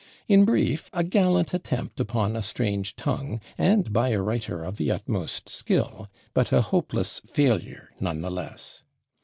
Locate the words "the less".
8.21-8.81